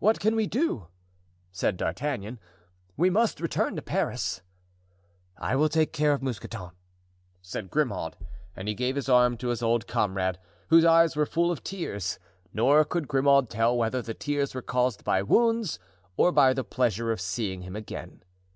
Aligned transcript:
"What 0.00 0.18
can 0.18 0.34
we 0.34 0.48
do?" 0.48 0.88
said 1.52 1.76
D'Artagnan; 1.76 2.40
"we 2.96 3.08
must 3.08 3.40
return 3.40 3.76
to 3.76 3.82
Paris." 3.82 4.40
"I 5.36 5.54
will 5.54 5.68
take 5.68 5.92
care 5.92 6.12
of 6.12 6.24
Mousqueton," 6.24 6.72
said 7.40 7.70
Grimaud; 7.70 8.16
and 8.56 8.66
he 8.66 8.74
gave 8.74 8.96
his 8.96 9.08
arm 9.08 9.36
to 9.36 9.50
his 9.50 9.62
old 9.62 9.86
comrade, 9.86 10.40
whose 10.70 10.84
eyes 10.84 11.14
were 11.14 11.24
full 11.24 11.52
of 11.52 11.62
tears, 11.62 12.18
nor 12.52 12.84
could 12.84 13.06
Grimaud 13.06 13.48
tell 13.48 13.76
whether 13.76 14.02
the 14.02 14.12
tears 14.12 14.56
were 14.56 14.60
caused 14.60 15.04
by 15.04 15.22
wounds 15.22 15.78
or 16.16 16.32
by 16.32 16.52
the 16.52 16.64
pleasure 16.64 17.12
of 17.12 17.20
seeing 17.20 17.62
him 17.62 17.76
again. 17.76 18.24